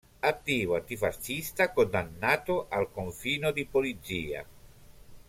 [0.29, 4.43] Attivo antifascista, condannato al confino di polizia.